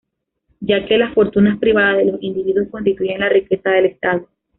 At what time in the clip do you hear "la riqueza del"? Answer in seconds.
3.19-3.85